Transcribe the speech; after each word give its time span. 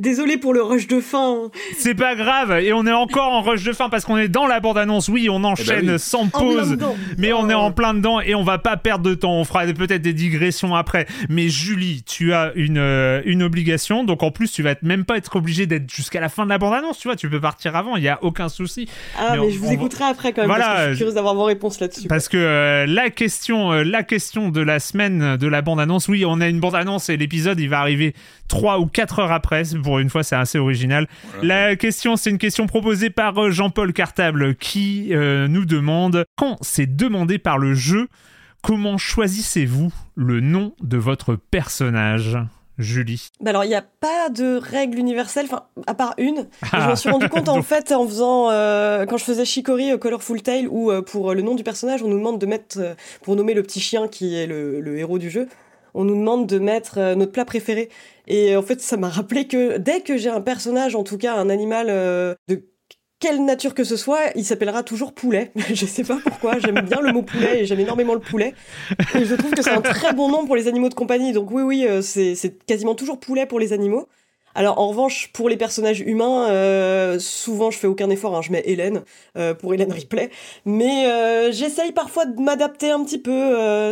Désolé 0.00 0.38
pour 0.38 0.54
le 0.54 0.62
rush 0.62 0.86
de 0.86 1.00
fin. 1.00 1.50
C'est 1.78 1.94
pas 1.94 2.14
grave, 2.14 2.52
et 2.60 2.72
on 2.72 2.86
est 2.86 2.92
encore 2.92 3.32
en 3.32 3.42
rush 3.42 3.62
de 3.64 3.72
fin 3.72 3.88
parce 3.90 4.04
qu'on 4.04 4.16
est 4.16 4.28
dans 4.28 4.46
la 4.46 4.58
bande-annonce. 4.60 5.08
Oui, 5.08 5.28
on 5.30 5.44
enchaîne 5.44 5.80
Eh 5.82 5.86
ben 5.86 5.92
oui. 5.94 5.98
sans 5.98 6.26
pause, 6.28 6.76
mais 7.18 7.32
on 7.34 7.48
est 7.50 7.54
Oh. 7.54 7.58
en 7.58 7.72
plein 7.72 7.92
dedans 7.94 8.20
et 8.20 8.34
on 8.34 8.42
va 8.42 8.58
pas 8.58 8.76
perdre 8.78 9.04
de 9.04 9.14
temps. 9.14 9.32
On 9.34 9.44
fera 9.44 9.64
peut-être 9.66 10.00
des 10.02 10.14
digressions 10.14 10.74
après. 10.74 11.06
Mais 11.28 11.48
Julie, 11.50 12.02
tu 12.06 12.32
as 12.32 12.52
une, 12.54 12.78
euh, 12.78 13.20
une 13.26 13.42
obligation, 13.42 14.02
donc 14.04 14.22
en 14.22 14.30
plus, 14.30 14.50
tu 14.50 14.62
vas 14.62 14.74
même 14.82 15.04
pas 15.04 15.16
être 15.18 15.36
obligé 15.36 15.66
d'être 15.66 15.90
jusqu'à 15.92 16.20
la 16.20 16.28
fin 16.30 16.44
de 16.44 16.50
la 16.50 16.56
bande-annonce. 16.58 16.98
Tu 16.98 17.08
vois, 17.08 17.16
tu 17.16 17.28
peux 17.28 17.40
partir 17.40 17.76
avant, 17.76 17.96
il 17.96 18.02
y 18.02 18.08
a 18.08 18.18
aucun 18.22 18.48
souci. 18.48 18.88
Ah, 19.18 19.32
Mais 19.32 19.36
mais, 19.36 19.42
on- 19.46 19.50
je 19.50 19.58
vous 19.58 19.68
on- 19.68 19.72
écouterai 19.72 20.04
après 20.04 20.32
quand 20.32 20.40
même. 20.42 20.48
Voilà, 20.48 20.64
parce 20.64 20.76
que 20.78 20.82
je 20.84 20.88
je- 20.88 20.94
suis 20.94 20.98
curieuse 21.00 21.14
d'avoir 21.14 21.34
vos 21.34 21.44
réponses 21.44 21.78
là-dessus. 21.78 22.08
Parce 22.08 22.28
que 22.28 22.38
euh, 22.38 22.86
la 22.86 23.10
question, 23.10 23.72
euh, 23.72 23.82
la 23.84 24.02
question 24.02 24.48
de 24.48 24.60
la 24.62 24.80
semaine 24.80 25.36
de 25.36 25.46
la 25.46 25.60
bande-annonce, 25.60 26.08
oui, 26.08 26.24
on 26.26 26.40
a 26.40 26.48
une 26.48 26.60
bande-annonce 26.60 27.10
et 27.10 27.16
l'épisode, 27.18 27.60
il 27.60 27.68
va 27.68 27.80
arriver 27.80 28.14
3 28.48 28.78
ou 28.80 28.86
4 28.86 29.18
heures 29.18 29.32
après. 29.32 29.62
Pour 29.90 29.98
une 29.98 30.08
fois, 30.08 30.22
c'est 30.22 30.36
assez 30.36 30.56
original. 30.56 31.08
La 31.42 31.74
question, 31.74 32.14
c'est 32.14 32.30
une 32.30 32.38
question 32.38 32.68
proposée 32.68 33.10
par 33.10 33.36
euh, 33.42 33.50
Jean-Paul 33.50 33.92
Cartable 33.92 34.54
qui 34.54 35.08
euh, 35.10 35.48
nous 35.48 35.64
demande 35.64 36.26
quand 36.36 36.58
c'est 36.60 36.94
demandé 36.94 37.40
par 37.40 37.58
le 37.58 37.74
jeu, 37.74 38.06
comment 38.62 38.98
choisissez-vous 38.98 39.92
le 40.14 40.38
nom 40.38 40.76
de 40.80 40.96
votre 40.96 41.34
personnage? 41.34 42.38
Julie. 42.78 43.30
Bah 43.40 43.50
alors, 43.50 43.64
il 43.64 43.68
n'y 43.68 43.74
a 43.74 43.82
pas 43.82 44.28
de 44.30 44.56
règle 44.56 44.98
universelle, 44.98 45.46
enfin, 45.46 45.64
à 45.88 45.94
part 45.94 46.14
une. 46.18 46.46
Ah. 46.70 46.82
Je 46.82 46.86
m'en 46.86 46.96
suis 46.96 47.10
rendu 47.10 47.28
compte 47.28 47.48
en 47.48 47.62
fait 47.62 47.90
en 47.90 48.06
faisant, 48.06 48.48
euh, 48.50 49.06
quand 49.06 49.16
je 49.16 49.24
faisais 49.24 49.44
Chicory 49.44 49.90
euh, 49.90 49.98
Colorful 49.98 50.40
Tale, 50.40 50.68
où 50.68 50.92
euh, 50.92 51.02
pour 51.02 51.34
le 51.34 51.42
nom 51.42 51.56
du 51.56 51.64
personnage, 51.64 52.02
on 52.04 52.08
nous 52.08 52.16
demande 52.16 52.38
de 52.38 52.46
mettre, 52.46 52.78
euh, 52.78 52.94
pour 53.22 53.34
nommer 53.34 53.54
le 53.54 53.64
petit 53.64 53.80
chien 53.80 54.06
qui 54.06 54.36
est 54.36 54.46
le, 54.46 54.80
le 54.80 54.98
héros 54.98 55.18
du 55.18 55.30
jeu, 55.30 55.48
on 55.94 56.04
nous 56.04 56.16
demande 56.16 56.46
de 56.46 56.58
mettre 56.58 56.98
euh, 56.98 57.14
notre 57.14 57.32
plat 57.32 57.44
préféré. 57.44 57.88
Et 58.26 58.56
en 58.56 58.62
fait, 58.62 58.80
ça 58.80 58.96
m'a 58.96 59.08
rappelé 59.08 59.46
que 59.46 59.78
dès 59.78 60.00
que 60.00 60.16
j'ai 60.16 60.30
un 60.30 60.40
personnage, 60.40 60.94
en 60.94 61.04
tout 61.04 61.18
cas 61.18 61.34
un 61.34 61.50
animal 61.50 61.86
euh, 61.90 62.34
de 62.48 62.64
quelle 63.20 63.44
nature 63.44 63.74
que 63.74 63.84
ce 63.84 63.96
soit, 63.96 64.32
il 64.34 64.44
s'appellera 64.44 64.82
toujours 64.82 65.12
poulet. 65.12 65.52
je 65.72 65.86
sais 65.86 66.04
pas 66.04 66.18
pourquoi, 66.24 66.58
j'aime 66.58 66.80
bien 66.80 67.00
le 67.00 67.12
mot 67.12 67.22
poulet 67.22 67.60
et 67.62 67.66
j'aime 67.66 67.80
énormément 67.80 68.14
le 68.14 68.20
poulet. 68.20 68.54
Et 69.14 69.24
je 69.26 69.34
trouve 69.34 69.52
que 69.52 69.62
c'est 69.62 69.70
un 69.70 69.82
très 69.82 70.14
bon 70.14 70.30
nom 70.30 70.46
pour 70.46 70.56
les 70.56 70.68
animaux 70.68 70.88
de 70.88 70.94
compagnie. 70.94 71.32
Donc 71.32 71.50
oui, 71.50 71.62
oui, 71.62 71.86
euh, 71.86 72.00
c'est 72.02 72.64
quasiment 72.66 72.94
toujours 72.94 73.20
poulet 73.20 73.46
pour 73.46 73.60
les 73.60 73.72
animaux. 73.72 74.08
Alors 74.54 74.78
en 74.80 74.88
revanche, 74.88 75.30
pour 75.32 75.48
les 75.48 75.56
personnages 75.56 76.00
humains, 76.00 76.50
euh, 76.50 77.18
souvent 77.20 77.70
je 77.70 77.78
fais 77.78 77.86
aucun 77.86 78.10
effort, 78.10 78.36
hein, 78.36 78.42
je 78.42 78.50
mets 78.50 78.62
Hélène 78.64 79.04
euh, 79.36 79.54
pour 79.54 79.74
Hélène 79.74 79.92
Ripley, 79.92 80.30
mais 80.64 81.06
euh, 81.06 81.52
j'essaye 81.52 81.92
parfois 81.92 82.24
de 82.24 82.40
m'adapter 82.40 82.90
un 82.90 83.04
petit 83.04 83.18
peu 83.18 83.30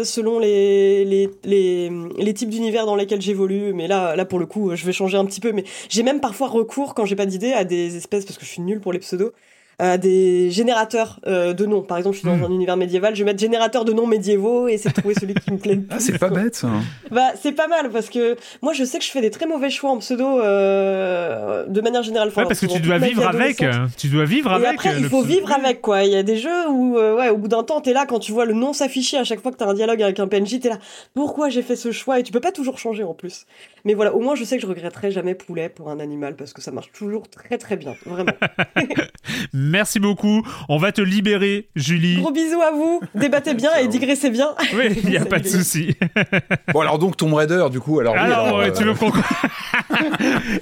selon 0.04 0.40
les, 0.40 1.04
les, 1.04 1.30
les, 1.44 1.92
les 2.18 2.34
types 2.34 2.50
d'univers 2.50 2.86
dans 2.86 2.96
lesquels 2.96 3.22
j'évolue. 3.22 3.72
Mais 3.72 3.86
là, 3.86 4.16
là 4.16 4.24
pour 4.24 4.40
le 4.40 4.46
coup, 4.46 4.74
je 4.74 4.84
vais 4.84 4.92
changer 4.92 5.16
un 5.16 5.24
petit 5.24 5.40
peu. 5.40 5.52
Mais 5.52 5.64
j'ai 5.88 6.02
même 6.02 6.20
parfois 6.20 6.48
recours, 6.48 6.94
quand 6.94 7.04
j'ai 7.04 7.16
pas 7.16 7.26
d'idée, 7.26 7.52
à 7.52 7.64
des 7.64 7.96
espèces, 7.96 8.24
parce 8.24 8.38
que 8.38 8.44
je 8.44 8.50
suis 8.50 8.62
nulle 8.62 8.80
pour 8.80 8.92
les 8.92 8.98
pseudos, 8.98 9.32
à 9.80 9.96
des 9.98 10.50
générateurs 10.50 11.20
euh, 11.26 11.52
de 11.52 11.64
noms. 11.66 11.82
Par 11.82 11.98
exemple, 11.98 12.14
je 12.16 12.20
suis 12.20 12.28
dans 12.28 12.36
Hmm. 12.36 12.44
un 12.44 12.50
univers 12.54 12.76
médiéval, 12.76 13.14
je 13.14 13.20
vais 13.22 13.30
mettre 13.30 13.38
générateur 13.40 13.84
de 13.84 13.92
noms 13.92 14.06
médiévaux 14.06 14.66
et 14.68 14.76
c'est 14.76 14.88
de 14.88 14.94
trouver 14.94 15.14
celui 15.14 15.34
qui 15.34 15.52
me 15.52 15.58
plaît 15.58 15.74
le 15.76 15.82
plus. 15.82 15.96
Ah, 15.96 16.00
c'est 16.00 16.18
pas 16.18 16.30
bête, 16.30 16.54
ça. 16.56 16.68
Bah, 17.10 17.28
c'est 17.40 17.52
pas 17.52 17.68
mal 17.68 17.90
parce 17.90 18.08
que 18.10 18.36
moi, 18.62 18.72
je 18.72 18.84
sais 18.84 18.98
que 18.98 19.04
je 19.04 19.10
fais 19.10 19.20
des 19.20 19.30
très 19.30 19.46
mauvais 19.46 19.70
choix 19.70 19.90
en 19.90 19.98
pseudo 19.98 20.40
euh, 20.40 21.64
de 21.66 21.80
manière 21.80 22.02
générale. 22.02 22.28
Ouais, 22.36 22.44
parce 22.44 22.60
que 22.60 22.66
tu 22.66 22.80
dois 22.80 22.98
vivre 22.98 23.26
avec. 23.26 23.62
adolescente. 23.62 23.90
Tu 23.96 24.08
dois 24.08 24.24
vivre 24.24 24.50
Et 24.50 24.54
avec. 24.56 24.74
après, 24.74 24.94
euh, 24.94 24.98
il 24.98 25.04
faut 25.08 25.22
vivre 25.22 25.52
avec, 25.52 25.80
quoi. 25.80 26.02
Il 26.04 26.12
y 26.12 26.16
a 26.16 26.22
des 26.22 26.36
jeux 26.36 26.68
où, 26.70 26.96
euh, 26.98 27.16
ouais, 27.16 27.28
au 27.28 27.36
bout 27.36 27.48
d'un 27.48 27.62
temps, 27.62 27.80
t'es 27.80 27.92
là, 27.92 28.04
quand 28.06 28.18
tu 28.18 28.32
vois 28.32 28.44
le 28.46 28.54
nom 28.54 28.72
s'afficher 28.72 29.16
à 29.18 29.24
chaque 29.24 29.40
fois 29.40 29.52
que 29.52 29.56
t'as 29.56 29.66
un 29.66 29.74
dialogue 29.74 30.02
avec 30.02 30.18
un 30.20 30.26
PNJ, 30.28 30.60
t'es 30.60 30.68
là, 30.70 30.78
pourquoi 31.14 31.48
j'ai 31.50 31.62
fait 31.62 31.76
ce 31.76 31.92
choix? 31.92 32.18
Et 32.18 32.22
tu 32.24 32.32
peux 32.32 32.40
pas 32.40 32.52
toujours 32.52 32.78
changer, 32.78 33.04
en 33.04 33.14
plus. 33.14 33.46
Mais 33.84 33.94
voilà, 33.94 34.12
au 34.14 34.20
moins, 34.20 34.34
je 34.34 34.44
sais 34.44 34.56
que 34.56 34.62
je 34.62 34.66
regretterai 34.66 35.10
jamais 35.12 35.34
poulet 35.34 35.68
pour 35.68 35.88
un 35.88 36.00
animal, 36.00 36.34
parce 36.36 36.52
que 36.52 36.60
ça 36.60 36.70
marche 36.72 36.90
toujours 36.92 37.28
très 37.30 37.58
très 37.58 37.76
bien, 37.76 37.94
vraiment. 38.04 38.32
Merci 39.68 40.00
beaucoup. 40.00 40.42
On 40.68 40.78
va 40.78 40.92
te 40.92 41.00
libérer, 41.00 41.68
Julie. 41.76 42.16
Gros 42.20 42.32
bisous 42.32 42.60
à 42.62 42.70
vous, 42.72 43.00
débattez 43.14 43.54
bien 43.54 43.70
et 43.80 43.88
digressez 43.88 44.30
bien. 44.30 44.48
Oui, 44.74 44.98
il 45.04 45.10
n'y 45.10 45.16
a 45.16 45.24
pas 45.26 45.38
de 45.38 45.46
souci. 45.46 45.94
Bon, 46.72 46.80
alors 46.80 46.98
donc 46.98 47.16
Tomb 47.16 47.32
Raider, 47.34 47.66
du 47.70 47.80
coup, 47.80 48.00
alors. 48.00 48.12
oui, 48.14 48.20
Alors, 48.20 48.38
alors, 48.46 48.58
ouais, 48.58 48.68
euh, 48.68 48.72
tu 48.76 48.84
veux 48.84 48.94
qu'on... 48.94 49.10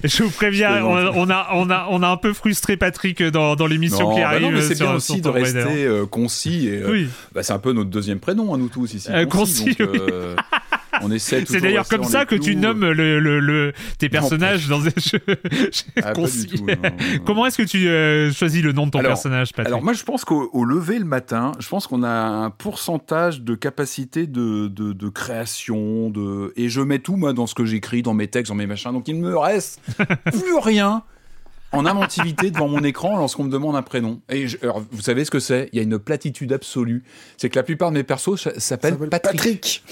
Je 0.04 0.22
vous 0.22 0.30
préviens, 0.30 0.84
on, 0.84 1.26
on 1.26 1.30
a, 1.30 1.48
on, 1.54 1.68
a, 1.70 1.86
on 1.90 2.02
a 2.02 2.08
un 2.08 2.16
peu 2.16 2.32
frustré 2.32 2.76
Patrick 2.76 3.22
dans, 3.22 3.56
dans 3.56 3.66
l'émission 3.66 4.08
non, 4.10 4.14
qui 4.14 4.20
bah 4.20 4.28
arrive. 4.28 4.42
non, 4.42 4.50
mais 4.52 4.60
c'est 4.62 4.74
bien 4.78 4.94
aussi 4.94 5.20
de 5.20 5.28
rester 5.28 5.84
euh, 5.84 6.06
concis. 6.06 6.68
Et, 6.68 6.78
euh, 6.82 6.90
Oui, 6.90 7.08
bah, 7.34 7.42
c'est 7.42 7.52
un 7.52 7.58
peu 7.58 7.72
notre 7.72 7.90
deuxième 7.90 8.20
prénom 8.20 8.54
à 8.54 8.56
nous 8.58 8.68
tous 8.68 8.94
ici. 8.94 9.08
Euh, 9.10 9.26
concis, 9.26 9.74
donc, 9.76 9.80
euh, 9.80 10.36
on 11.02 11.10
essaie 11.10 11.44
c'est 11.46 11.60
d'ailleurs 11.60 11.88
comme 11.88 12.04
ça 12.04 12.24
que 12.26 12.34
tu 12.34 12.56
nommes 12.56 12.90
le, 12.90 13.20
le, 13.20 13.40
le- 13.40 13.72
tes 13.98 14.08
personnages 14.08 14.68
dans 14.68 14.80
des 14.80 14.90
jeux 14.96 15.20
Ah, 16.02 16.12
tout. 16.12 16.24
Comment 17.24 17.46
est-ce 17.46 17.58
que 17.58 17.62
tu 17.62 17.88
euh, 17.88 18.32
choisis 18.32 18.62
le 18.62 18.72
nom 18.72 18.86
de 18.86 18.90
ton 18.92 18.98
Alors- 19.00 19.10
personnage, 19.12 19.52
Patrick 19.52 19.66
Alors 19.68 19.82
moi 19.82 19.92
je 19.92 20.02
pense 20.04 20.24
qu'au 20.24 20.48
au 20.52 20.64
lever 20.64 20.98
le 20.98 21.04
matin, 21.04 21.52
je 21.58 21.68
pense 21.68 21.86
qu'on 21.86 22.02
a 22.02 22.08
un 22.08 22.50
pourcentage 22.50 23.42
de 23.42 23.54
capacité 23.54 24.26
de, 24.26 24.68
de, 24.68 24.92
de 24.92 25.08
création, 25.08 26.10
de 26.10 26.52
et 26.56 26.68
je 26.68 26.80
mets 26.80 26.98
tout 26.98 27.16
moi 27.16 27.32
dans 27.32 27.46
ce 27.46 27.54
que 27.54 27.64
j'écris, 27.64 28.02
dans 28.02 28.14
mes 28.14 28.28
textes, 28.28 28.50
dans 28.50 28.56
mes 28.56 28.66
machins. 28.66 28.92
Donc 28.92 29.08
il 29.08 29.20
ne 29.20 29.28
me 29.28 29.36
reste 29.36 29.80
plus 30.32 30.56
rien 30.62 31.02
en 31.72 31.84
inventivité 31.84 32.50
devant 32.50 32.68
mon 32.68 32.82
écran 32.84 33.16
lorsqu'on 33.18 33.44
me 33.44 33.50
demande 33.50 33.76
un 33.76 33.82
prénom. 33.82 34.20
Et 34.28 34.48
je- 34.48 34.56
alors, 34.62 34.82
vous 34.90 35.02
savez 35.02 35.24
ce 35.24 35.30
que 35.30 35.40
c'est? 35.40 35.68
Il 35.72 35.76
y 35.76 35.80
a 35.80 35.82
une 35.82 35.98
platitude 35.98 36.52
absolue. 36.52 37.04
C'est 37.36 37.50
que 37.50 37.56
la 37.56 37.62
plupart 37.62 37.90
de 37.90 37.96
mes 37.96 38.02
persos 38.04 38.36
s'appellent 38.58 38.60
s'appelle 38.60 39.08
Patrick. 39.10 39.84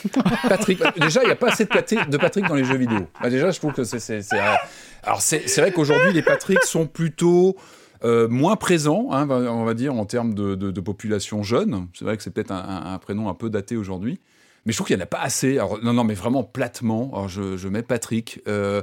Patrick. 0.48 0.80
Déjà, 1.00 1.22
il 1.22 1.26
n'y 1.26 1.32
a 1.32 1.36
pas 1.36 1.48
assez 1.50 1.64
de, 1.64 1.70
Patri- 1.70 2.08
de 2.08 2.16
Patrick 2.16 2.46
dans 2.46 2.54
les 2.54 2.64
jeux 2.64 2.76
vidéo. 2.76 3.06
Bah, 3.20 3.28
déjà, 3.30 3.50
je 3.50 3.58
trouve 3.58 3.72
que 3.72 3.84
c'est. 3.84 4.10
euh, 4.34 4.54
Alors, 5.02 5.20
c'est 5.20 5.44
vrai 5.58 5.72
qu'aujourd'hui, 5.72 6.12
les 6.12 6.22
Patrick 6.22 6.62
sont 6.64 6.86
plutôt. 6.86 7.56
euh, 8.04 8.28
moins 8.28 8.56
présents, 8.56 9.08
hein, 9.12 9.26
on 9.30 9.64
va 9.64 9.72
dire, 9.72 9.94
en 9.94 10.04
termes 10.04 10.34
de, 10.34 10.54
de- 10.56 10.70
de 10.70 10.80
population 10.82 11.42
jeune. 11.42 11.86
C'est 11.94 12.04
vrai 12.04 12.16
que 12.18 12.22
c'est 12.22 12.30
peut-être 12.30 12.50
un, 12.50 12.56
un- 12.56 12.92
un 12.94 12.98
prénom 12.98 13.30
un 13.30 13.34
peu 13.34 13.48
daté 13.48 13.76
aujourd'hui. 13.78 14.20
Mais 14.66 14.72
je 14.72 14.78
trouve 14.78 14.86
qu'il 14.86 14.96
n'y 14.96 15.02
en 15.02 15.04
a 15.04 15.06
pas 15.06 15.20
assez. 15.20 15.58
Alors, 15.58 15.78
non, 15.82 15.92
non, 15.92 16.04
mais 16.04 16.14
vraiment 16.14 16.42
platement. 16.42 17.10
Alors, 17.12 17.28
je, 17.28 17.56
je 17.56 17.68
mets 17.68 17.82
Patrick. 17.82 18.40
Euh, 18.48 18.80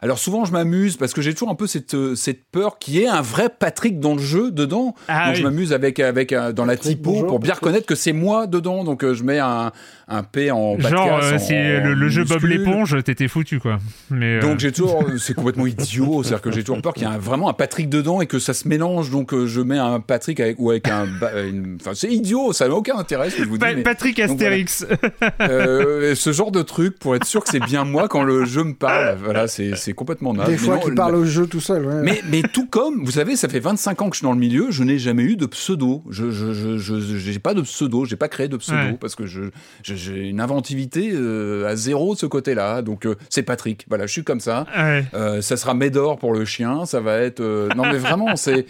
alors, 0.00 0.18
souvent, 0.18 0.44
je 0.44 0.52
m'amuse 0.52 0.96
parce 0.96 1.12
que 1.12 1.22
j'ai 1.22 1.32
toujours 1.32 1.48
un 1.50 1.54
peu 1.54 1.66
cette, 1.66 1.94
euh, 1.94 2.14
cette 2.14 2.44
peur 2.52 2.78
qu'il 2.78 2.94
y 2.94 3.02
ait 3.02 3.08
un 3.08 3.22
vrai 3.22 3.48
Patrick 3.48 3.98
dans 3.98 4.14
le 4.14 4.20
jeu, 4.20 4.50
dedans. 4.50 4.94
Ah 5.08 5.26
Donc, 5.26 5.34
oui. 5.34 5.40
je 5.40 5.42
m'amuse 5.44 5.72
avec, 5.72 5.98
avec 5.98 6.32
un- 6.32 6.52
dans 6.52 6.64
la 6.66 6.74
Patrick, 6.74 6.98
typo 6.98 7.10
bonjour, 7.12 7.26
pour 7.26 7.38
bien 7.40 7.48
Patrick. 7.50 7.64
reconnaître 7.64 7.86
que 7.86 7.94
c'est 7.94 8.12
moi 8.12 8.46
dedans. 8.46 8.84
Donc, 8.84 9.02
euh, 9.02 9.14
je 9.14 9.24
mets 9.24 9.38
un, 9.40 9.72
un 10.06 10.22
P 10.22 10.50
en 10.52 10.78
Genre, 10.78 11.18
euh, 11.22 11.38
si 11.38 11.52
le, 11.54 11.94
le 11.94 12.08
jeu 12.10 12.24
Bob 12.24 12.44
l'éponge, 12.44 12.96
t'étais 13.02 13.26
foutu, 13.26 13.58
quoi. 13.58 13.78
Mais, 14.10 14.36
euh, 14.36 14.40
Donc 14.40 14.60
j'ai 14.60 14.70
toujours, 14.72 15.04
c'est 15.18 15.34
complètement 15.34 15.66
idiot, 15.66 16.22
c'est-à-dire 16.22 16.42
que 16.42 16.52
j'ai 16.52 16.62
toujours 16.62 16.80
peur 16.82 16.92
qu'il 16.94 17.08
y 17.08 17.10
ait 17.10 17.18
vraiment 17.18 17.48
un 17.48 17.54
Patrick 17.54 17.88
dedans 17.88 18.20
et 18.20 18.26
que 18.26 18.38
ça 18.38 18.52
se 18.54 18.68
mélange, 18.68 19.10
donc 19.10 19.32
euh, 19.34 19.46
je 19.46 19.60
mets 19.62 19.78
un 19.78 19.98
Patrick 20.00 20.38
avec 20.38 20.56
ou 20.60 20.70
avec 20.70 20.86
un, 20.88 21.06
une- 21.48 21.78
enfin 21.80 21.92
c'est 21.94 22.12
idiot, 22.12 22.52
ça 22.52 22.68
n'a 22.68 22.74
aucun 22.74 22.96
intérêt 22.98 23.30
ce 23.30 23.36
que 23.36 23.44
je 23.44 23.48
vous 23.48 23.56
dis. 23.56 23.60
Pa- 23.64 23.74
mais, 23.74 23.82
Patrick 23.82 24.20
donc, 24.26 24.38
voilà. 24.38 25.23
Euh, 25.40 26.14
ce 26.14 26.32
genre 26.32 26.50
de 26.50 26.62
truc 26.62 26.98
pour 26.98 27.14
être 27.16 27.24
sûr 27.24 27.42
que 27.44 27.50
c'est 27.50 27.60
bien 27.64 27.84
moi 27.84 28.08
quand 28.08 28.22
le 28.22 28.44
jeu 28.44 28.64
me 28.64 28.74
parle, 28.74 29.16
voilà, 29.22 29.46
c'est 29.48 29.92
complètement 29.94 30.34
naze. 30.34 30.46
Des 30.48 30.56
fois 30.56 30.80
le- 30.86 30.94
parle 30.94 31.16
au 31.16 31.24
jeu 31.24 31.46
tout 31.46 31.60
seul. 31.60 31.84
ouais. 31.86 32.02
mais, 32.02 32.20
mais 32.30 32.42
tout 32.42 32.66
comme, 32.66 33.04
vous 33.04 33.12
savez, 33.12 33.36
ça 33.36 33.48
fait 33.48 33.60
25 33.60 34.02
ans 34.02 34.08
que 34.10 34.14
je 34.16 34.18
suis 34.18 34.24
dans 34.24 34.32
le 34.32 34.38
milieu, 34.38 34.66
je 34.70 34.82
n'ai 34.84 34.98
jamais 34.98 35.22
eu 35.24 35.36
de 35.36 35.46
pseudo. 35.46 36.02
Je 36.10 36.30
je 36.30 36.52
je 36.52 36.78
je- 36.78 37.00
j'ai 37.16 37.38
pas 37.38 37.54
de 37.54 37.62
pseudo, 37.62 38.04
j'ai 38.04 38.16
pas 38.16 38.28
créé 38.28 38.48
de 38.48 38.56
pseudo 38.56 38.78
Ouais. 38.78 38.98
parce 39.00 39.14
que 39.14 39.26
je 39.26 39.42
je- 39.82 39.94
j'ai 39.94 40.28
une 40.28 40.40
inventivité 40.40 41.10
euh, 41.14 41.66
à 41.68 41.76
zéro 41.76 42.14
de 42.14 42.18
ce 42.18 42.26
côté-là. 42.26 42.82
Donc 42.82 43.06
euh, 43.06 43.14
c'est 43.30 43.42
Patrick. 43.42 43.84
Voilà, 43.88 44.06
je 44.06 44.12
suis 44.12 44.24
comme 44.24 44.40
ça. 44.40 44.66
Ouais. 44.76 45.04
Euh, 45.14 45.40
ça 45.40 45.56
sera 45.56 45.74
Médor 45.74 46.18
pour 46.18 46.32
le 46.32 46.44
chien, 46.44 46.84
ça 46.86 47.00
va 47.00 47.18
être. 47.18 47.40
euh, 47.40 47.68
Non, 47.76 47.84
mais 47.84 47.98
vraiment, 47.98 48.36
c'est. 48.36 48.66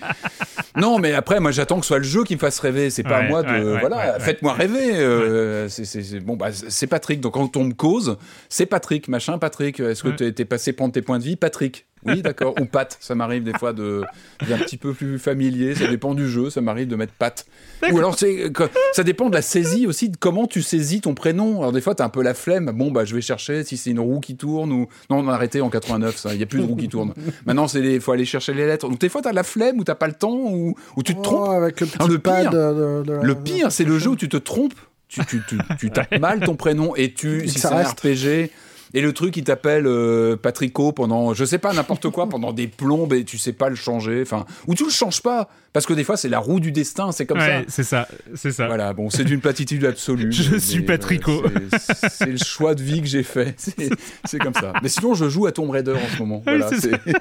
Non, 0.77 0.99
mais 0.99 1.13
après, 1.13 1.39
moi, 1.41 1.51
j'attends 1.53 1.77
que 1.77 1.83
ce 1.83 1.89
soit 1.89 1.99
le 1.99 2.05
jeu 2.05 2.25
qui 2.25 2.35
me 2.35 2.41
fasse 2.41 2.59
rêver. 2.59 2.91
C'est 2.91 3.03
pas 3.03 3.19
à 3.19 3.23
moi 3.29 3.43
de. 3.43 3.79
voilà, 3.81 3.97
ouais, 3.97 4.03
ouais. 4.15 4.21
faites-moi 4.21 4.53
rêver. 4.55 4.91
euh, 4.95 5.69
c'est- 5.69 6.21
bon, 6.21 6.37
bah, 6.37 6.44
bah, 6.45 6.51
c'est 6.53 6.87
Patrick. 6.87 7.21
Donc 7.21 7.35
quand 7.35 7.57
on 7.57 7.65
me 7.65 7.73
cause, 7.73 8.19
c'est 8.49 8.67
Patrick, 8.67 9.09
machin, 9.09 9.39
Patrick. 9.39 9.81
Est-ce 9.81 10.03
que 10.03 10.11
tu 10.11 10.25
es 10.25 10.45
passé 10.45 10.73
prendre 10.73 10.93
tes 10.93 11.03
points 11.03 11.19
de 11.19 11.25
vie? 11.25 11.37
Patrick. 11.37 11.87
Oui, 12.07 12.21
d'accord. 12.21 12.55
Ou 12.61 12.67
Pat. 12.67 12.97
Ça 13.01 13.15
m'arrive 13.15 13.45
des 13.45 13.55
fois 13.55 13.73
de 13.73 14.03
un 14.43 14.59
petit 14.59 14.77
peu 14.77 14.93
plus 14.93 15.19
familier. 15.19 15.75
Ça 15.75 15.87
dépend 15.87 16.15
du 16.15 16.29
jeu. 16.29 16.51
Ça 16.51 16.61
m'arrive 16.61 16.87
de 16.87 16.97
mettre 16.97 17.15
Pat. 17.15 17.47
Ou 17.91 17.99
alors, 17.99 18.19
c'est 18.19 18.53
ça 18.93 19.05
dépend 19.05 19.31
de 19.31 19.35
la 19.35 19.41
saisie 19.41 19.87
aussi, 19.87 20.11
de 20.11 20.17
comment 20.19 20.47
tu 20.47 20.61
saisis 20.61 21.01
ton 21.01 21.15
prénom. 21.15 21.61
Alors, 21.61 21.73
des 21.73 21.81
fois, 21.81 21.95
tu 21.95 22.03
as 22.03 22.05
un 22.05 22.11
peu 22.11 22.23
la 22.23 22.35
flemme. 22.35 22.73
Bon, 22.75 22.91
bah, 22.91 23.07
je 23.07 23.15
vais 23.15 23.23
chercher 23.23 23.65
si 23.65 23.79
c'est 23.79 23.91
une 23.91 24.01
roue 24.01 24.21
qui 24.21 24.37
tourne 24.37 24.71
ou. 24.71 24.87
Non, 25.09 25.19
on 25.19 25.29
a 25.29 25.33
arrêté 25.33 25.63
en 25.63 25.71
89, 25.71 26.17
ça. 26.17 26.35
Il 26.35 26.37
n'y 26.37 26.43
a 26.43 26.47
plus 26.47 26.61
de 26.61 26.67
roue 26.67 26.77
qui 26.77 26.89
tourne. 26.89 27.15
Maintenant, 27.47 27.67
il 27.69 28.01
faut 28.01 28.13
aller 28.13 28.27
chercher 28.27 28.53
les 28.53 28.67
lettres. 28.67 28.89
Donc, 28.89 29.01
des 29.01 29.09
fois, 29.09 29.23
tu 29.23 29.29
as 29.29 29.33
la 29.33 29.43
flemme 29.43 29.79
ou 29.79 29.85
tu 29.85 29.95
pas 29.95 30.09
le 30.09 30.15
temps 30.15 30.37
ou, 30.37 30.75
ou 30.97 31.03
tu 31.03 31.15
te 31.15 31.23
trompes. 31.23 31.49
avec 31.49 31.81
le, 31.81 31.87
petit 31.87 32.19
pire, 32.19 32.53
le 32.53 33.35
pire, 33.35 33.73
c'est 33.73 33.85
le 33.85 33.99
jeu 33.99 34.11
où 34.11 34.17
tu 34.17 34.29
te 34.29 34.37
trompes. 34.37 34.75
Tu, 35.15 35.25
tu, 35.27 35.43
tu, 35.47 35.59
tu 35.79 35.91
tapes 35.91 36.19
mal 36.19 36.41
ton 36.41 36.57
prénom 36.57 36.97
et 36.97 37.13
tu, 37.13 37.49
si 37.49 37.59
c'est 37.59 37.69
un 37.69 37.83
RPG, 37.83 38.51
et 38.97 39.01
le 39.01 39.13
truc, 39.13 39.37
il 39.37 39.43
t'appelle 39.43 39.89
euh, 39.89 40.37
Patrico 40.37 40.93
pendant, 40.93 41.35
je 41.35 41.45
sais 41.45 41.59
pas, 41.59 41.73
n'importe 41.73 42.11
quoi, 42.11 42.29
pendant 42.29 42.53
des 42.53 42.69
plombes 42.69 43.13
et 43.13 43.25
tu 43.25 43.39
sais 43.39 43.53
pas 43.53 43.69
le 43.69 43.75
changer. 43.75 44.23
Enfin, 44.23 44.47
ou 44.69 44.77
tu 44.77 44.85
le 44.85 44.91
changes 44.91 45.21
pas. 45.21 45.49
Parce 45.73 45.85
que 45.85 45.93
des 45.93 46.05
fois, 46.05 46.17
c'est 46.17 46.29
la 46.29 46.39
roue 46.39 46.61
du 46.61 46.71
destin, 46.71 47.11
c'est 47.11 47.27
comme 47.27 47.39
ouais, 47.39 47.65
c'est 47.67 47.83
ça, 47.83 48.07
c'est 48.37 48.53
ça. 48.53 48.69
Voilà, 48.69 48.93
bon, 48.93 49.11
c'est 49.11 49.25
d'une 49.25 49.41
platitude 49.41 49.85
absolue. 49.85 50.31
je 50.31 50.57
suis 50.57 50.83
Patrico. 50.83 51.43
c'est 52.09 52.31
le 52.31 52.37
choix 52.37 52.77
de 52.77 52.83
vie 52.85 53.01
que 53.01 53.09
j'ai 53.09 53.25
fait. 53.25 53.57
C'est 54.25 54.39
comme 54.39 54.55
ça. 54.55 54.73
Mais 54.83 54.89
sinon, 54.89 55.15
je 55.15 55.29
joue 55.29 55.47
à 55.47 55.53
Tomb 55.53 55.71
Raider 55.71 55.95
en 55.95 56.17
ce 56.17 56.19
moment. 56.21 56.43
Voilà, 56.45 56.71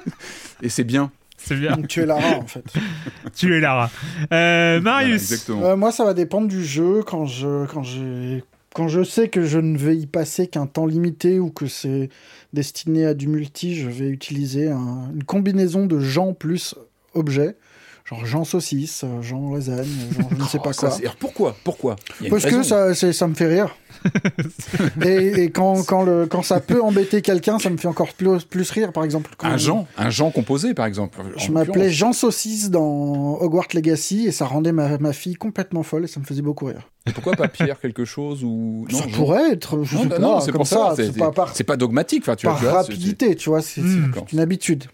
et 0.62 0.70
c'est 0.70 0.84
bien. 0.84 1.12
C'est 1.44 1.56
bien. 1.56 1.76
Donc, 1.76 1.88
tu 1.88 2.02
es 2.02 2.06
Lara 2.06 2.38
en 2.38 2.48
fait. 2.48 2.64
tu 3.36 3.56
es 3.56 3.60
Lara. 3.60 3.90
Euh, 4.32 4.80
Marius. 4.80 5.50
Euh, 5.50 5.76
moi, 5.76 5.92
ça 5.92 6.06
va 6.06 6.14
dépendre 6.14 6.48
du 6.48 6.64
jeu. 6.64 7.04
Quand 7.06 7.26
je, 7.26 7.66
quand 7.66 7.84
j'ai 7.84 8.44
quand 8.74 8.88
je 8.88 9.04
sais 9.04 9.30
que 9.30 9.44
je 9.44 9.60
ne 9.60 9.78
vais 9.78 9.96
y 9.96 10.08
passer 10.08 10.48
qu'un 10.48 10.66
temps 10.66 10.86
limité 10.86 11.40
ou 11.40 11.52
que 11.52 11.68
c'est 11.68 12.10
destiné 12.54 13.06
à 13.06 13.14
du 13.14 13.28
multi, 13.28 13.76
je 13.76 13.88
vais 13.88 14.08
utiliser 14.08 14.68
une 14.68 15.24
combinaison 15.26 15.86
de 15.86 16.00
gens 16.00 16.34
plus 16.34 16.76
objets. 17.14 17.56
Genre 18.06 18.26
Jean 18.26 18.44
saucisse, 18.44 19.06
Jean 19.22 19.54
lasagne, 19.54 19.88
Jean 20.12 20.28
je 20.30 20.36
ne 20.36 20.44
sais 20.44 20.60
pas 20.60 20.72
oh, 20.78 20.88
quoi. 20.88 21.16
pourquoi 21.18 21.56
Pourquoi? 21.64 21.96
Parce 22.30 22.46
que 22.46 22.62
ça, 22.62 22.94
ça 22.94 23.28
me 23.28 23.34
fait 23.34 23.48
rire. 23.48 23.76
et, 25.06 25.50
quand, 25.52 25.84
quand, 25.84 26.04
le, 26.04 26.26
quand 26.26 26.42
ça 26.42 26.60
peut 26.60 26.82
embêter 26.82 27.22
quelqu'un, 27.22 27.60
ça 27.60 27.70
me 27.70 27.78
fait 27.78 27.88
encore 27.88 28.12
plus, 28.14 28.44
plus 28.44 28.70
rire, 28.72 28.92
par 28.92 29.06
exemple. 29.06 29.32
un 29.42 29.56
Jean 29.56 29.88
Un 29.98 30.10
Jean 30.10 30.32
composé, 30.32 30.74
par 30.74 30.86
exemple 30.86 31.20
Je 31.38 31.52
m'appelais 31.52 31.90
Jean 31.90 32.12
Saucisse 32.12 32.70
dans 32.70 33.38
Hogwarts 33.40 33.68
Legacy 33.74 34.28
et 34.28 34.32
ça 34.32 34.46
rendait 34.46 34.74
ma, 34.74 34.98
ma, 34.98 35.14
fille 35.14 35.36
complètement 35.36 35.84
folle 35.84 36.04
et 36.04 36.08
ça 36.08 36.20
me 36.20 36.26
faisait 36.26 36.42
beaucoup 36.42 36.66
rire. 36.66 36.90
Et 37.06 37.12
pourquoi 37.12 37.34
pas 37.34 37.48
Pierre 37.48 37.80
quelque 37.80 38.04
chose 38.04 38.44
ou 38.44 38.86
non, 38.92 39.00
Ça 39.00 39.06
pourrait 39.14 39.52
être. 39.52 39.78
non, 40.20 40.42
c'est 40.42 40.52
pour 40.52 40.68
ça. 40.68 40.94
c'est 40.98 41.16
pas, 41.16 41.32
pas, 41.32 41.78
dogmatique. 41.78 42.24
Enfin, 42.24 42.36
tu 42.36 42.48
par 42.48 42.58
vois, 42.58 42.74
rapidité, 42.74 43.36
tu 43.36 43.50
vois, 43.50 43.62
c'est 43.62 43.82
hmm. 43.82 44.12
une 44.34 44.40
habitude. 44.40 44.86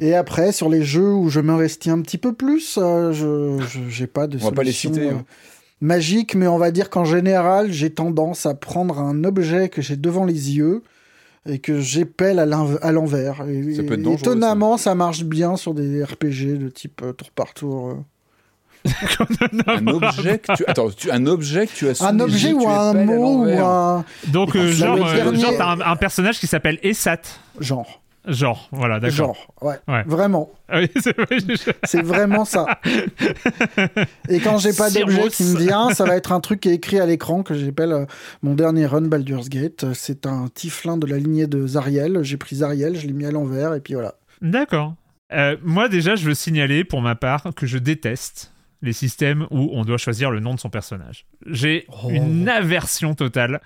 Et 0.00 0.14
après, 0.14 0.50
sur 0.50 0.70
les 0.70 0.82
jeux 0.82 1.12
où 1.12 1.28
je 1.28 1.40
m'investis 1.40 1.92
un 1.92 2.00
petit 2.00 2.16
peu 2.16 2.32
plus, 2.32 2.78
euh, 2.80 3.12
je 3.12 3.80
j'ai 3.88 4.06
pas 4.06 4.26
de. 4.26 4.38
On 4.40 4.46
va 4.46 4.52
pas 4.52 4.62
les 4.62 4.72
citer. 4.72 5.10
Hein. 5.10 5.18
Euh, 5.20 5.32
magique, 5.82 6.34
mais 6.34 6.46
on 6.46 6.56
va 6.56 6.70
dire 6.70 6.88
qu'en 6.88 7.04
général, 7.04 7.70
j'ai 7.70 7.90
tendance 7.90 8.46
à 8.46 8.54
prendre 8.54 8.98
un 8.98 9.24
objet 9.24 9.68
que 9.68 9.82
j'ai 9.82 9.96
devant 9.96 10.24
les 10.24 10.56
yeux 10.56 10.82
et 11.46 11.58
que 11.58 11.80
j'épelle 11.80 12.38
à 12.38 12.46
l'envers. 12.92 13.44
Et, 13.46 13.78
étonnamment, 14.10 14.78
ça. 14.78 14.94
marche 14.94 15.24
bien 15.24 15.56
sur 15.56 15.74
des 15.74 16.02
RPG 16.02 16.58
de 16.58 16.70
type 16.70 17.02
euh, 17.02 17.12
tour 17.12 17.30
par 17.30 17.52
tour. 17.52 18.02
un 19.66 19.86
objet 19.88 20.38
que 20.38 20.56
tu 20.56 20.64
attends 20.66 20.88
un 21.12 21.26
objet 21.26 21.66
que 21.66 21.72
tu 21.74 21.86
as 21.86 22.02
un 22.02 22.18
objet 22.18 22.54
ou 22.54 22.66
un 22.66 22.94
mot 22.94 23.44
ou 23.44 23.50
un 23.50 24.06
donc 24.28 24.56
genre, 24.56 25.06
genre 25.06 25.52
t'as 25.58 25.72
un, 25.72 25.80
un, 25.82 25.96
personnage 25.96 26.40
qui 26.40 26.46
s'appelle 26.46 26.78
Essat 26.82 27.20
genre 27.58 28.00
Genre, 28.26 28.68
voilà, 28.70 29.00
d'accord. 29.00 29.34
Genre, 29.34 29.54
ouais. 29.62 30.02
Vraiment. 30.04 30.50
Ah 30.68 30.80
c'est 31.84 32.02
vraiment 32.02 32.44
ça. 32.44 32.80
Et 34.28 34.40
quand 34.40 34.58
j'ai 34.58 34.74
pas 34.74 34.90
d'objet 34.90 35.28
qui 35.28 35.44
me 35.44 35.58
vient, 35.58 35.90
ça 35.94 36.04
va 36.04 36.16
être 36.16 36.32
un 36.32 36.40
truc 36.40 36.60
qui 36.60 36.68
est 36.68 36.74
écrit 36.74 37.00
à 37.00 37.06
l'écran 37.06 37.42
que 37.42 37.54
j'appelle 37.54 37.92
euh, 37.92 38.04
mon 38.42 38.54
dernier 38.54 38.84
run 38.86 39.02
Baldur's 39.02 39.48
Gate. 39.48 39.86
C'est 39.94 40.26
un 40.26 40.48
tiflin 40.48 40.98
de 40.98 41.06
la 41.06 41.18
lignée 41.18 41.46
de 41.46 41.66
Zariel. 41.66 42.22
J'ai 42.22 42.36
pris 42.36 42.56
Zariel, 42.56 42.96
je 42.96 43.06
l'ai 43.06 43.14
mis 43.14 43.24
à 43.24 43.30
l'envers 43.30 43.74
et 43.74 43.80
puis 43.80 43.94
voilà. 43.94 44.14
D'accord. 44.42 44.94
Euh, 45.32 45.56
moi 45.62 45.88
déjà, 45.88 46.14
je 46.14 46.26
veux 46.26 46.34
signaler 46.34 46.84
pour 46.84 47.00
ma 47.00 47.14
part 47.14 47.52
que 47.56 47.66
je 47.66 47.78
déteste 47.78 48.52
les 48.82 48.92
systèmes 48.92 49.46
où 49.50 49.70
on 49.72 49.84
doit 49.84 49.98
choisir 49.98 50.30
le 50.30 50.40
nom 50.40 50.54
de 50.54 50.60
son 50.60 50.70
personnage. 50.70 51.26
J'ai 51.46 51.86
oh. 51.88 52.10
une 52.10 52.48
aversion 52.48 53.14
totale. 53.14 53.60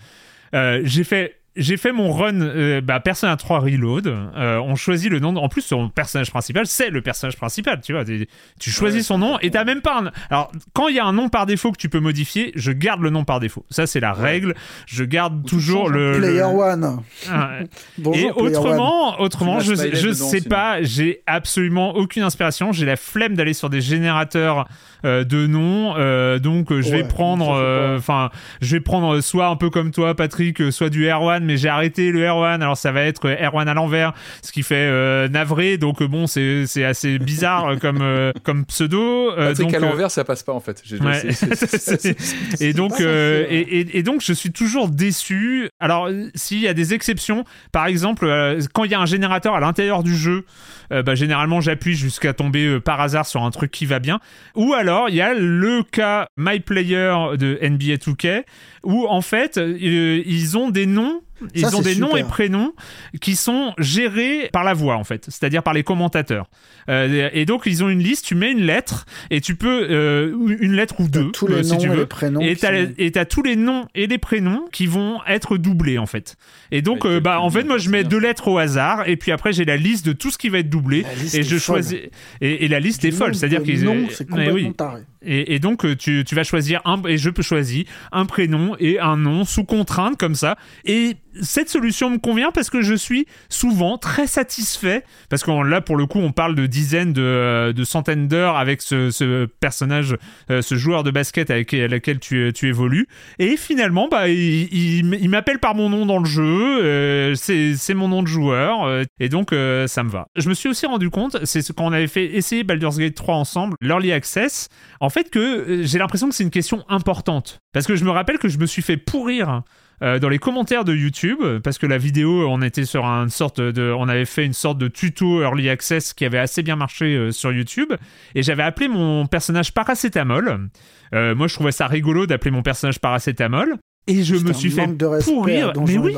Euh, 0.54 0.80
j'ai 0.84 1.04
fait 1.04 1.40
j'ai 1.56 1.76
fait 1.76 1.92
mon 1.92 2.12
run 2.12 2.40
euh, 2.40 2.80
bah, 2.80 2.98
Persona 2.98 3.36
3 3.36 3.60
Reload. 3.60 4.08
Euh, 4.08 4.58
on 4.58 4.74
choisit 4.74 5.10
le 5.10 5.20
nom. 5.20 5.36
En 5.36 5.48
plus, 5.48 5.62
son 5.62 5.88
personnage 5.88 6.30
principal, 6.30 6.66
c'est 6.66 6.90
le 6.90 7.00
personnage 7.00 7.36
principal. 7.36 7.80
Tu 7.80 7.92
vois, 7.92 8.04
tu 8.04 8.70
choisis 8.70 9.06
son 9.06 9.18
nom 9.18 9.38
et 9.40 9.50
t'as 9.50 9.64
même 9.64 9.80
pas 9.80 10.00
un. 10.00 10.12
Alors, 10.30 10.50
quand 10.72 10.88
il 10.88 10.96
y 10.96 10.98
a 10.98 11.04
un 11.04 11.12
nom 11.12 11.28
par 11.28 11.46
défaut 11.46 11.70
que 11.70 11.78
tu 11.78 11.88
peux 11.88 12.00
modifier, 12.00 12.50
je 12.56 12.72
garde 12.72 13.02
le 13.02 13.10
nom 13.10 13.24
par 13.24 13.38
défaut. 13.38 13.64
Ça, 13.70 13.86
c'est 13.86 14.00
la 14.00 14.12
règle. 14.12 14.54
Je 14.86 15.04
garde 15.04 15.46
toujours 15.46 15.88
le. 15.88 16.18
Player 16.18 16.42
One. 16.42 17.00
et 18.14 18.30
autrement, 18.34 19.20
autrement, 19.20 19.60
je, 19.60 19.74
je 19.74 20.12
sais 20.12 20.40
pas. 20.40 20.82
J'ai 20.82 21.22
absolument 21.26 21.94
aucune 21.94 22.24
inspiration. 22.24 22.72
J'ai 22.72 22.86
la 22.86 22.96
flemme 22.96 23.34
d'aller 23.34 23.54
sur 23.54 23.70
des 23.70 23.80
générateurs 23.80 24.66
euh, 25.04 25.22
de 25.22 25.46
noms. 25.46 25.94
donc, 26.38 26.72
je 26.72 26.90
vais 26.90 27.04
prendre. 27.04 27.94
Enfin, 27.96 28.30
je 28.60 28.74
vais 28.74 28.80
prendre 28.80 29.20
soit 29.20 29.46
un 29.46 29.56
peu 29.56 29.70
comme 29.70 29.92
toi, 29.92 30.16
Patrick, 30.16 30.72
soit 30.72 30.90
du 30.90 31.08
Erwan 31.08 31.43
mais 31.44 31.56
j'ai 31.56 31.68
arrêté 31.68 32.10
le 32.10 32.24
R1. 32.24 32.60
Alors 32.60 32.76
ça 32.76 32.92
va 32.92 33.02
être 33.02 33.28
R1 33.28 33.66
à 33.66 33.74
l'envers, 33.74 34.12
ce 34.42 34.52
qui 34.52 34.62
fait 34.62 34.74
euh, 34.76 35.28
navré. 35.28 35.78
Donc 35.78 36.02
euh, 36.02 36.08
bon, 36.08 36.26
c'est 36.26 36.66
c'est 36.66 36.84
assez 36.84 37.18
bizarre 37.18 37.66
euh, 37.66 37.76
comme 37.76 38.32
comme 38.42 38.64
pseudo. 38.64 39.30
donc 39.54 39.74
à 39.74 39.78
l'envers, 39.78 40.10
ça 40.10 40.24
passe 40.24 40.42
pas 40.42 40.52
en 40.52 40.60
fait. 40.60 40.82
et 42.60 42.72
donc 42.72 43.00
et, 43.00 43.98
et, 43.98 44.02
donc 44.02 44.20
je 44.22 44.32
suis 44.32 44.52
toujours 44.52 44.88
déçu. 44.88 45.68
Alors 45.80 46.08
s'il 46.34 46.60
y 46.60 46.68
a 46.68 46.74
des 46.74 46.94
exceptions, 46.94 47.44
par 47.72 47.86
exemple, 47.86 48.26
quand 48.72 48.84
il 48.84 48.90
y 48.90 48.94
a 48.94 49.00
un 49.00 49.06
générateur 49.06 49.54
à 49.54 49.60
l'intérieur 49.60 50.02
du 50.02 50.16
jeu, 50.16 50.44
bah, 50.90 51.14
généralement 51.14 51.60
j'appuie 51.60 51.94
jusqu'à 51.94 52.32
tomber 52.32 52.80
par 52.80 53.00
hasard 53.00 53.26
sur 53.26 53.42
un 53.42 53.50
truc 53.50 53.70
qui 53.70 53.86
va 53.86 53.98
bien. 53.98 54.20
Ou 54.54 54.74
alors 54.74 55.08
il 55.08 55.16
y 55.16 55.20
a 55.20 55.34
le 55.34 55.82
cas 55.82 56.26
My 56.36 56.60
Player 56.60 57.14
de 57.38 57.58
NBA 57.62 57.96
2K 57.96 58.44
où 58.84 59.06
en 59.06 59.20
fait 59.20 59.56
ils 59.56 60.58
ont 60.58 60.70
des 60.70 60.86
noms 60.86 61.22
ils 61.54 61.76
ont 61.76 61.80
des 61.80 61.96
noms 61.96 62.16
et 62.16 62.24
prénoms 62.24 62.72
qui 63.20 63.36
sont 63.36 63.74
gérés 63.78 64.48
par 64.52 64.64
la 64.64 64.74
voix, 64.74 64.96
en 64.96 65.04
fait, 65.04 65.24
c'est-à-dire 65.24 65.62
par 65.62 65.74
les 65.74 65.82
commentateurs. 65.82 66.48
Euh, 66.88 67.30
et 67.32 67.44
donc, 67.44 67.62
ils 67.66 67.82
ont 67.82 67.88
une 67.88 68.02
liste, 68.02 68.24
tu 68.24 68.34
mets 68.34 68.52
une 68.52 68.64
lettre, 68.64 69.06
et 69.30 69.40
tu 69.40 69.56
peux, 69.56 69.86
euh, 69.90 70.34
une 70.60 70.74
lettre 70.74 71.00
ou 71.00 71.08
deux, 71.08 71.30
tous 71.32 71.46
les 71.46 71.56
euh, 71.56 71.62
si 71.62 71.78
tu 71.78 71.88
veux. 71.88 71.94
Et, 71.94 71.98
les 71.98 72.06
prénoms 72.06 72.40
et 72.40 73.10
tu 73.10 73.18
as 73.18 73.24
tous 73.24 73.42
les 73.42 73.56
noms 73.56 73.86
et 73.94 74.06
les 74.06 74.18
prénoms 74.18 74.66
qui 74.72 74.86
vont 74.86 75.20
être 75.26 75.56
doublés, 75.56 75.98
en 75.98 76.06
fait. 76.06 76.36
Et 76.70 76.82
donc, 76.82 77.06
bah, 77.06 77.40
en 77.40 77.50
fait, 77.50 77.64
moi, 77.64 77.78
je 77.78 77.90
mets 77.90 78.04
deux 78.04 78.18
lettres 78.18 78.48
au 78.48 78.58
hasard, 78.58 79.08
et 79.08 79.16
puis 79.16 79.32
après, 79.32 79.52
j'ai 79.52 79.64
la 79.64 79.76
liste 79.76 80.06
de 80.06 80.12
tout 80.12 80.30
ce 80.30 80.38
qui 80.38 80.48
va 80.48 80.58
être 80.58 80.70
doublé, 80.70 81.04
et 81.32 81.42
je 81.42 81.58
choisis. 81.58 81.98
Et, 82.40 82.68
la 82.68 82.80
liste 82.80 83.04
est 83.04 83.12
folle, 83.12 83.34
c'est-à-dire 83.34 83.62
qu'ils. 83.62 83.84
Non, 83.84 84.06
c'est 84.10 84.28
complètement 84.28 84.72
taré. 84.72 85.02
Et, 85.22 85.58
donc, 85.58 85.86
tu, 85.96 86.24
tu, 86.24 86.34
vas 86.34 86.44
choisir 86.44 86.80
un, 86.84 87.02
et 87.06 87.16
je 87.16 87.30
peux 87.30 87.42
choisir 87.42 87.84
un 88.12 88.26
prénom 88.26 88.76
et 88.78 88.98
un 89.00 89.16
nom 89.16 89.44
sous 89.44 89.64
contrainte, 89.64 90.18
comme 90.18 90.34
ça. 90.34 90.56
Et 90.84 91.16
cette 91.42 91.68
solution 91.68 92.10
me 92.10 92.18
convient 92.18 92.50
parce 92.52 92.70
que 92.70 92.80
je 92.82 92.94
suis 92.94 93.26
souvent 93.48 93.98
très 93.98 94.26
satisfait. 94.26 95.04
Parce 95.28 95.42
que 95.42 95.50
là, 95.50 95.80
pour 95.80 95.96
le 95.96 96.06
coup, 96.06 96.18
on 96.18 96.32
parle 96.32 96.54
de 96.54 96.66
dizaines, 96.66 97.12
de, 97.12 97.72
de 97.72 97.84
centaines 97.84 98.28
d'heures 98.28 98.56
avec 98.56 98.82
ce, 98.82 99.46
personnage, 99.60 100.16
euh, 100.50 100.62
ce 100.62 100.74
joueur 100.74 101.02
de 101.02 101.10
basket 101.10 101.50
avec 101.50 101.72
lequel 101.72 102.18
tu, 102.18 102.52
tu 102.54 102.68
évolues. 102.68 103.06
Et 103.38 103.56
finalement, 103.56 104.08
bah, 104.08 104.28
il, 104.28 105.28
m'appelle 105.28 105.58
par 105.58 105.74
mon 105.74 105.90
nom 105.90 106.06
dans 106.06 106.18
le 106.18 106.26
jeu. 106.26 106.84
Euh, 106.84 107.34
c'est 107.34 107.94
mon 107.94 108.08
nom 108.08 108.22
de 108.22 108.28
joueur. 108.28 108.84
Euh, 108.84 109.04
et 109.20 109.28
donc, 109.28 109.50
ça 109.50 110.02
me 110.02 110.10
va. 110.10 110.26
Je 110.36 110.48
me 110.48 110.54
suis 110.54 110.68
aussi 110.68 110.86
rendu 110.86 111.10
compte, 111.10 111.44
c'est 111.44 111.62
ce 111.62 111.72
qu'on 111.72 111.92
avait 111.92 112.06
fait 112.06 112.24
essayer 112.24 112.64
Baldur's 112.64 112.98
Gate 112.98 113.14
3 113.14 113.34
ensemble, 113.36 113.76
l'Early 113.80 114.12
Access, 114.12 114.68
en 115.00 115.10
fait, 115.10 115.30
que 115.30 115.82
j'ai 115.82 115.98
l'impression 115.98 116.28
que 116.28 116.34
c'est 116.34 116.44
une 116.44 116.50
question 116.50 116.84
importante. 116.88 117.60
Parce 117.72 117.86
que 117.86 117.96
je 117.96 118.04
me 118.04 118.10
rappelle 118.10 118.38
que 118.38 118.48
je 118.48 118.58
me 118.58 118.66
suis 118.66 118.82
fait 118.82 118.96
pourrir 118.96 119.62
euh, 120.04 120.18
dans 120.18 120.28
les 120.28 120.38
commentaires 120.38 120.84
de 120.84 120.94
YouTube 120.94 121.38
parce 121.62 121.78
que 121.78 121.86
la 121.86 121.96
vidéo 121.96 122.46
on 122.48 122.60
était 122.60 122.84
sur 122.84 123.06
une 123.06 123.30
sorte 123.30 123.60
de 123.60 123.90
on 123.96 124.06
avait 124.08 124.26
fait 124.26 124.44
une 124.44 124.52
sorte 124.52 124.76
de 124.76 124.88
tuto 124.88 125.40
early 125.42 125.70
access 125.70 126.12
qui 126.12 126.26
avait 126.26 126.38
assez 126.38 126.62
bien 126.62 126.76
marché 126.76 127.16
euh, 127.16 127.32
sur 127.32 127.52
YouTube 127.52 127.92
et 128.34 128.42
j'avais 128.42 128.64
appelé 128.64 128.88
mon 128.88 129.26
personnage 129.26 129.72
paracétamol. 129.72 130.68
Euh, 131.14 131.34
moi 131.34 131.46
je 131.46 131.54
trouvais 131.54 131.72
ça 131.72 131.86
rigolo 131.86 132.26
d'appeler 132.26 132.50
mon 132.50 132.62
personnage 132.62 133.00
paracétamol 133.00 133.76
et 134.06 134.22
je 134.22 134.34
me 134.36 134.52
suis 134.52 134.70
fait 134.70 134.86
de 134.96 135.06
respect 135.06 135.32
pourrir. 135.32 135.72
Mais 135.86 135.96
oui. 135.98 136.14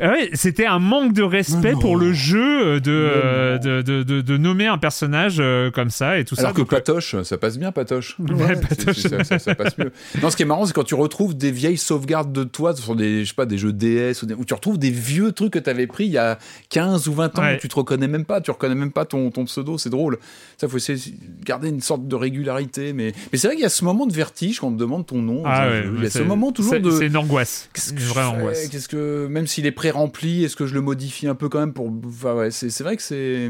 Ah 0.00 0.10
ouais, 0.10 0.30
c'était 0.34 0.66
un 0.66 0.78
manque 0.80 1.12
de 1.12 1.22
respect 1.22 1.74
Mais 1.74 1.80
pour 1.80 1.96
le 1.96 2.12
jeu 2.12 2.80
de, 2.80 2.90
euh, 2.90 3.58
de, 3.58 3.82
de, 3.82 4.02
de- 4.02 4.20
de 4.20 4.36
nommer 4.36 4.66
un 4.66 4.78
personnage 4.78 5.36
euh, 5.38 5.70
comme 5.70 5.90
ça 5.90 6.18
et 6.18 6.24
tout 6.24 6.34
Alors 6.38 6.50
ça. 6.50 6.54
que 6.54 6.58
Donc, 6.62 6.72
euh, 6.72 6.76
Patoche, 6.76 7.22
ça 7.22 7.38
passe 7.38 7.58
bien, 7.58 7.70
Patoche. 7.72 8.16
Ouais, 8.18 8.56
Patoche. 8.56 8.96
ça, 8.98 9.22
ça- 9.24 9.38
ça 9.38 9.54
passe 9.54 9.78
mieux. 9.78 9.92
Non, 10.22 10.30
ce 10.30 10.36
qui 10.36 10.42
est 10.42 10.46
marrant, 10.46 10.66
c'est 10.66 10.72
quand 10.72 10.82
tu 10.84 10.94
retrouves 10.96 11.36
des 11.36 11.52
vieilles 11.52 11.76
sauvegardes 11.76 12.32
de 12.32 12.42
toi 12.44 12.74
sur 12.74 12.96
des, 12.96 13.24
je 13.24 13.28
sais 13.28 13.34
pas, 13.34 13.46
des 13.46 13.58
jeux 13.58 13.72
DS, 13.72 14.22
ou 14.22 14.26
des- 14.26 14.34
où 14.34 14.44
tu 14.44 14.54
retrouves 14.54 14.78
des 14.78 14.90
vieux 14.90 15.32
trucs 15.32 15.52
que 15.52 15.58
tu 15.60 15.70
avais 15.70 15.86
pris 15.86 16.06
il 16.06 16.12
y 16.12 16.18
a 16.18 16.38
15 16.70 17.06
ou 17.08 17.12
20 17.14 17.38
ans, 17.38 17.42
Ouais. 17.42 17.56
où 17.56 17.58
tu 17.60 17.68
te 17.68 17.74
reconnais 17.76 18.08
même 18.08 18.24
pas, 18.24 18.40
tu 18.40 18.50
reconnais 18.50 18.74
même 18.74 18.92
pas 18.92 19.04
ton, 19.04 19.30
ton 19.30 19.44
pseudo, 19.44 19.78
c'est 19.78 19.90
drôle. 19.90 20.18
Ça, 20.58 20.66
faut 20.68 20.76
essayer 20.78 20.98
de 20.98 21.44
garder 21.44 21.68
une 21.68 21.80
sorte 21.80 22.06
de 22.08 22.14
régularité. 22.16 22.92
Mais, 22.92 23.12
mais 23.32 23.38
c'est 23.38 23.46
vrai 23.46 23.54
qu'il 23.56 23.62
y 23.62 23.66
a 23.66 23.70
ce 23.70 23.84
moment 23.84 24.06
de 24.06 24.12
vertige 24.12 24.58
quand 24.60 24.68
on 24.68 24.72
te 24.72 24.78
demande 24.78 25.06
ton 25.06 25.22
nom. 25.22 25.42
ah 25.46 25.68
il 25.96 26.02
y 26.02 26.06
a 26.06 26.10
ce 26.10 26.22
moment 26.22 26.50
toujours 26.52 26.72
c'est- 26.72 26.80
de. 26.80 26.90
Angoisse. 27.20 27.70
Qu'est-ce 27.72 27.92
que 27.92 28.00
je 28.00 28.06
vraie 28.06 28.22
fais 28.22 28.28
angoisse. 28.28 28.68
Qu'est-ce 28.68 28.88
que 28.88 29.26
même 29.28 29.46
s'il 29.46 29.66
est 29.66 29.72
pré-rempli, 29.72 30.44
est-ce 30.44 30.56
que 30.56 30.66
je 30.66 30.74
le 30.74 30.80
modifie 30.80 31.26
un 31.26 31.34
peu 31.34 31.48
quand 31.48 31.60
même 31.60 31.72
pour 31.72 31.90
enfin, 32.06 32.34
ouais, 32.34 32.50
c'est 32.50 32.82
vrai 32.82 32.96
que 32.96 33.02
c'est 33.02 33.48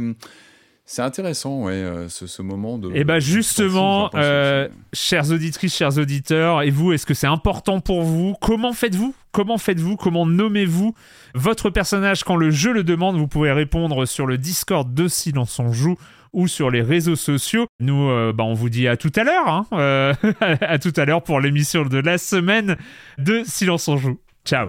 c'est 0.87 1.03
intéressant 1.03 1.63
ouais 1.63 1.73
euh, 1.73 2.09
ce, 2.09 2.27
ce 2.27 2.43
moment 2.43 2.77
de 2.77 2.91
Et 2.97 3.05
bah 3.05 3.21
justement, 3.21 4.11
euh, 4.15 4.69
chères 4.93 5.31
auditrices, 5.31 5.77
chers 5.77 5.99
auditeurs, 5.99 6.63
et 6.63 6.71
vous, 6.71 6.93
est-ce 6.93 7.07
que 7.07 7.15
c'est 7.15 7.29
important 7.29 7.79
pour 7.79 8.03
vous? 8.03 8.35
Comment 8.41 8.73
faites-vous? 8.73 9.15
Comment 9.31 9.57
faites-vous? 9.57 9.95
Comment 9.97 10.27
nommez-vous 10.27 10.95
votre 11.37 11.71
personnage? 11.71 12.25
Quand 12.25 12.35
le 12.35 12.51
jeu 12.51 12.73
le 12.73 12.83
demande 12.83 13.17
Vous 13.17 13.29
pouvez 13.29 13.53
répondre 13.53 14.05
sur 14.05 14.27
le 14.27 14.37
Discord 14.37 14.93
de 14.93 15.07
Silence 15.07 15.61
on 15.61 15.73
joue 15.73 15.97
ou 16.33 16.49
sur 16.49 16.71
les 16.71 16.83
réseaux 16.83 17.17
sociaux. 17.17 17.67
Nous, 17.81 18.09
euh, 18.09 18.33
bah, 18.33 18.45
on 18.45 18.55
vous 18.55 18.71
dit 18.71 18.89
à 18.89 18.97
tout 18.97 19.13
à 19.17 19.25
l'heure, 19.25 19.49
hein, 19.49 19.67
euh, 19.73 20.15
à 20.61 20.79
tout 20.79 20.93
à 20.97 21.05
l'heure 21.05 21.23
pour 21.23 21.41
l'émission 21.41 21.85
de 21.85 21.99
la 21.99 22.19
semaine 22.19 22.77
de 23.19 23.43
Silence 23.45 23.89
on 23.89 23.97
joue. 23.97 24.19
Ciao. 24.45 24.69